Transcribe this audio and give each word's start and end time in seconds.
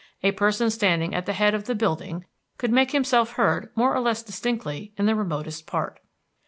A 0.23 0.31
person 0.31 0.71
standing 0.71 1.13
at 1.13 1.27
the 1.27 1.33
head 1.33 1.53
of 1.53 1.65
the 1.67 1.75
building 1.75 2.25
could 2.57 2.71
make 2.71 2.89
himself 2.89 3.33
heard 3.33 3.69
more 3.75 3.93
or 3.93 3.99
less 3.99 4.23
distinctly 4.23 4.93
in 4.97 5.05
the 5.05 5.13
remotest 5.13 5.67
part. 5.67 5.99